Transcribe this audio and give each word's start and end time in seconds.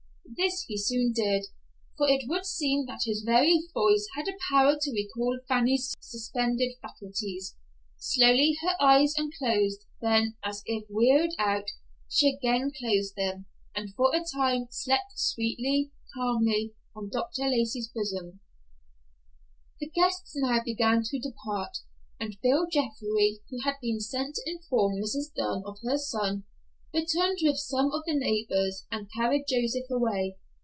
This 0.37 0.63
he 0.65 0.77
soon 0.77 1.11
did, 1.13 1.47
for 1.97 2.07
it 2.07 2.23
would 2.29 2.45
seem 2.45 2.85
that 2.85 3.01
his 3.05 3.21
very 3.21 3.63
voice 3.73 4.07
had 4.15 4.29
a 4.29 4.37
power 4.49 4.77
to 4.79 4.91
recall 4.91 5.37
Fanny's 5.45 5.93
suspended 5.99 6.71
faculties. 6.81 7.57
Slowly 7.99 8.57
her 8.61 8.75
eyes 8.81 9.13
unclosed; 9.17 9.85
then, 9.99 10.37
as 10.41 10.63
if 10.65 10.85
wearied 10.89 11.33
out, 11.37 11.65
she 12.07 12.29
again 12.33 12.71
closed 12.79 13.15
them, 13.17 13.45
and 13.75 13.93
for 13.93 14.15
a 14.15 14.23
time 14.23 14.67
slept 14.71 15.19
sweetly, 15.19 15.91
calmly, 16.15 16.73
on 16.95 17.09
Dr. 17.09 17.47
Lacey's 17.49 17.89
bosom. 17.93 18.39
The 19.81 19.89
guests 19.89 20.31
now 20.35 20.63
began 20.63 21.03
to 21.03 21.19
depart, 21.19 21.79
and 22.21 22.39
Bill 22.41 22.67
Jeffrey, 22.71 23.41
who 23.49 23.59
had 23.63 23.75
been 23.81 23.99
sent 23.99 24.35
to 24.35 24.49
inform 24.49 24.93
Mrs. 24.95 25.33
Dunn 25.35 25.61
of 25.65 25.79
her 25.83 25.97
son, 25.97 26.45
returned 26.93 27.37
with 27.41 27.55
some 27.57 27.89
of 27.93 28.03
the 28.05 28.13
neighbors, 28.13 28.85
and 28.91 29.09
carried 29.15 29.45
Joseph 29.47 29.89
away. 29.89 30.35